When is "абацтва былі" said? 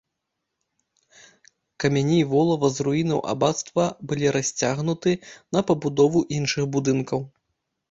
3.35-4.33